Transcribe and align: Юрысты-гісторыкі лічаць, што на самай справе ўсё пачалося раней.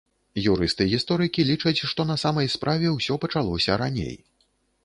Юрысты-гісторыкі 0.51 1.45
лічаць, 1.51 1.75
што 1.91 2.01
на 2.13 2.17
самай 2.23 2.51
справе 2.57 2.97
ўсё 2.97 3.19
пачалося 3.27 3.81
раней. 3.83 4.15